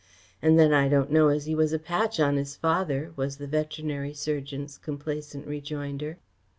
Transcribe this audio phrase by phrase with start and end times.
[0.41, 3.45] "And then I don't know as he was a patch on his father," was the
[3.45, 6.17] veterinary surgeon's complacent rejoinder.